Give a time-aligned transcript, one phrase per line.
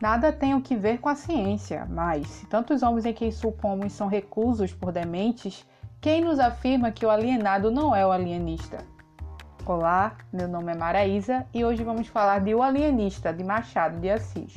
[0.00, 3.94] Nada tem o que ver com a ciência, mas se tantos homens em quem supomos
[3.94, 5.66] são reclusos por dementes,
[6.02, 8.76] quem nos afirma que o alienado não é o alienista?
[9.64, 14.10] Olá, meu nome é Maraísa e hoje vamos falar de O Alienista, de Machado de
[14.10, 14.54] Assis.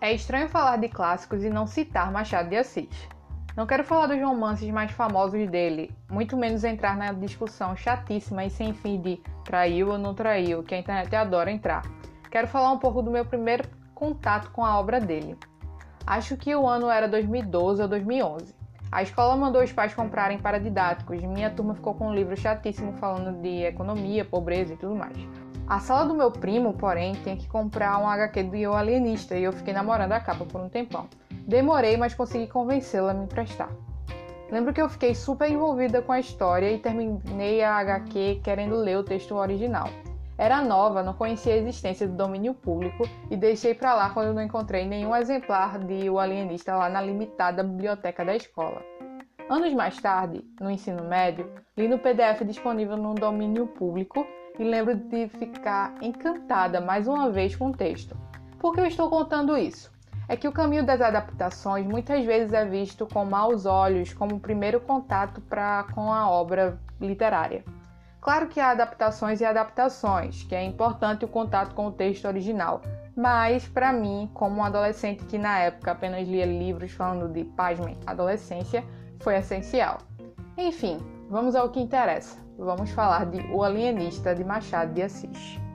[0.00, 3.15] É estranho falar de clássicos e não citar Machado de Assis.
[3.56, 8.50] Não quero falar dos romances mais famosos dele, muito menos entrar na discussão chatíssima e
[8.50, 11.82] sem fim de traiu ou não traiu, que a internet adora entrar.
[12.30, 15.38] Quero falar um pouco do meu primeiro contato com a obra dele.
[16.06, 18.54] Acho que o ano era 2012 ou 2011.
[18.92, 21.22] A escola mandou os pais comprarem para didáticos.
[21.22, 25.16] Minha turma ficou com um livro chatíssimo falando de economia, pobreza e tudo mais.
[25.66, 29.44] A sala do meu primo, porém, tinha que comprar um HQ do O Alienista e
[29.44, 31.08] eu fiquei namorando a capa por um tempão.
[31.46, 33.70] Demorei, mas consegui convencê-la a me emprestar.
[34.50, 38.98] Lembro que eu fiquei super envolvida com a história e terminei a HQ querendo ler
[38.98, 39.88] o texto original.
[40.36, 44.42] Era nova, não conhecia a existência do domínio público e deixei para lá quando não
[44.42, 48.82] encontrei nenhum exemplar de O Alienista lá na limitada biblioteca da escola.
[49.48, 54.26] Anos mais tarde, no ensino médio, li no PDF disponível no domínio público
[54.58, 58.16] e lembro de ficar encantada mais uma vez com o texto.
[58.58, 59.95] Por que eu estou contando isso?
[60.28, 64.40] É que o caminho das adaptações muitas vezes é visto com maus olhos como o
[64.40, 67.64] primeiro contato pra, com a obra literária.
[68.20, 72.82] Claro que há adaptações e adaptações, que é importante o contato com o texto original,
[73.16, 77.96] mas para mim, como um adolescente que na época apenas lia livros falando de, pasmem,
[78.04, 78.84] adolescência,
[79.20, 79.98] foi essencial.
[80.58, 80.98] Enfim,
[81.30, 82.36] vamos ao que interessa.
[82.58, 85.65] Vamos falar de O Alienista de Machado de Assis.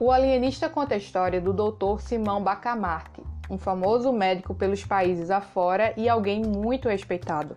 [0.00, 1.98] O alienista conta a história do Dr.
[1.98, 7.56] Simão Bacamarte, um famoso médico pelos países afora e alguém muito respeitado.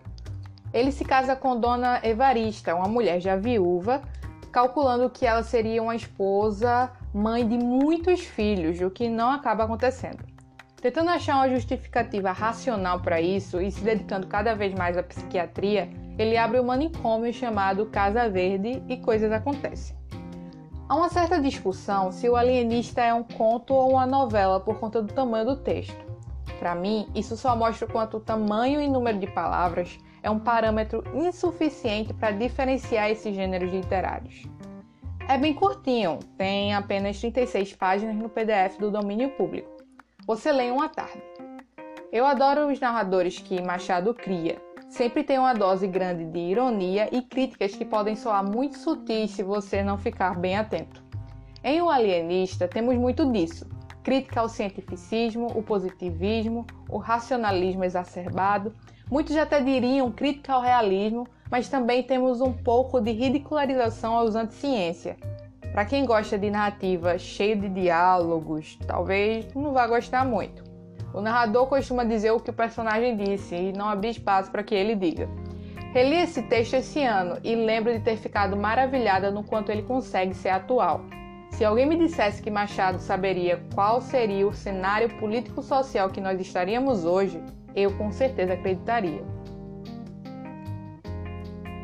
[0.74, 4.02] Ele se casa com Dona Evarista, uma mulher já viúva,
[4.50, 10.24] calculando que ela seria uma esposa, mãe de muitos filhos, o que não acaba acontecendo.
[10.80, 15.88] Tentando achar uma justificativa racional para isso e se dedicando cada vez mais à psiquiatria,
[16.18, 20.01] ele abre um manicômio chamado Casa Verde e coisas acontecem.
[20.92, 25.00] Há uma certa discussão se o alienista é um conto ou uma novela por conta
[25.00, 25.96] do tamanho do texto.
[26.58, 31.02] Para mim, isso só mostra quanto o tamanho e número de palavras é um parâmetro
[31.14, 34.42] insuficiente para diferenciar esses gêneros literários.
[35.26, 39.74] É bem curtinho, tem apenas 36 páginas no PDF do domínio público.
[40.26, 41.22] Você lê em uma tarde.
[42.12, 44.60] Eu adoro os narradores que Machado cria,
[44.92, 49.42] sempre tem uma dose grande de ironia e críticas que podem soar muito sutis se
[49.42, 51.02] você não ficar bem atento.
[51.64, 53.66] Em O Alienista, temos muito disso:
[54.02, 58.74] crítica ao cientificismo, o positivismo, o racionalismo exacerbado.
[59.10, 65.16] Muitos até diriam crítica ao realismo, mas também temos um pouco de ridicularização aos anti-ciência.
[65.72, 70.61] Para quem gosta de narrativa cheia de diálogos, talvez não vá gostar muito.
[71.14, 74.74] O narrador costuma dizer o que o personagem disse e não abrir espaço para que
[74.74, 75.28] ele diga.
[75.92, 80.32] Reli esse texto esse ano e lembro de ter ficado maravilhada no quanto ele consegue
[80.32, 81.02] ser atual.
[81.50, 87.04] Se alguém me dissesse que Machado saberia qual seria o cenário político-social que nós estaríamos
[87.04, 87.42] hoje,
[87.76, 89.22] eu com certeza acreditaria.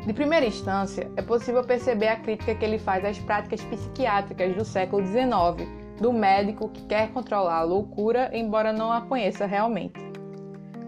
[0.07, 4.65] De primeira instância, é possível perceber a crítica que ele faz às práticas psiquiátricas do
[4.65, 9.99] século XIX do médico que quer controlar a loucura, embora não a conheça realmente.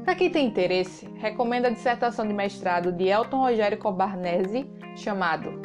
[0.03, 5.61] Para quem tem interesse, recomendo a dissertação de mestrado de Elton Rogério Cobarnese, chamado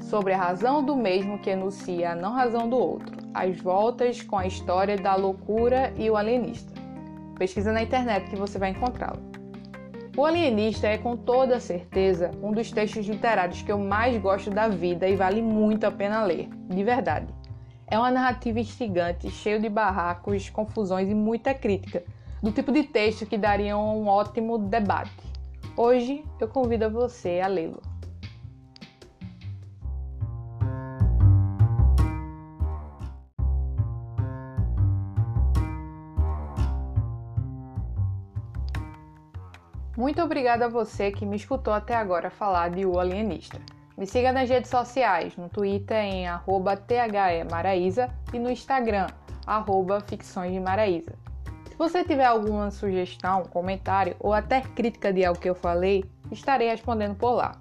[0.00, 4.36] Sobre a razão do mesmo que enuncia a não razão do outro, as voltas com
[4.36, 6.72] a história da loucura e o alienista.
[7.38, 9.30] Pesquisa na internet que você vai encontrá-lo.
[10.16, 14.68] O Alienista é com toda certeza um dos textos literários que eu mais gosto da
[14.68, 17.39] vida e vale muito a pena ler, de verdade.
[17.90, 22.04] É uma narrativa instigante, cheio de barracos, confusões e muita crítica,
[22.40, 25.10] do tipo de texto que daria um ótimo debate.
[25.76, 27.82] Hoje eu convido você a lê-lo.
[39.96, 43.60] Muito obrigada a você que me escutou até agora falar de O Alienista.
[44.00, 46.24] Me siga nas redes sociais, no Twitter em
[46.86, 49.08] THEMaraísa e no Instagram,
[49.46, 51.12] arroba Ficções de Maraísa.
[51.68, 56.02] Se você tiver alguma sugestão, comentário ou até crítica de algo que eu falei,
[56.32, 57.52] estarei respondendo por lá.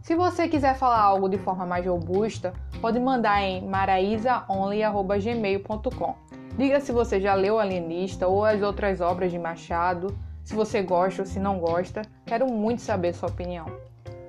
[0.00, 6.14] Se você quiser falar algo de forma mais robusta, pode mandar em maraisaonly.gmail.com.
[6.56, 11.22] Diga se você já leu Alienista ou as outras obras de Machado, se você gosta
[11.22, 13.66] ou se não gosta, quero muito saber sua opinião.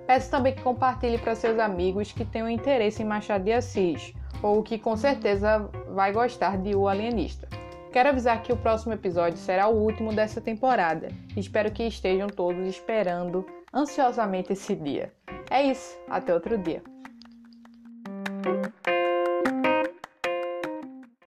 [0.07, 4.61] Peço também que compartilhe para seus amigos que tenham interesse em Machado de Assis, ou
[4.61, 7.47] que com certeza vai gostar de O Alienista.
[7.91, 11.07] Quero avisar que o próximo episódio será o último dessa temporada.
[11.35, 15.11] Espero que estejam todos esperando ansiosamente esse dia.
[15.49, 16.83] É isso, até outro dia.